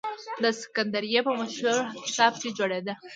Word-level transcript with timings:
د 0.43 0.45
سکندریه 0.61 1.21
په 1.27 1.31
مشهور 1.39 1.81
کتابتون 2.07 2.41
کې 2.41 2.55
جوړېده. 2.57 2.93